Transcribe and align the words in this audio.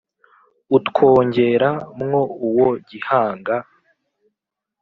utwongera 0.77 1.69
mwo 2.01 2.21
uwa 2.47 2.69
gihanga 2.89 3.55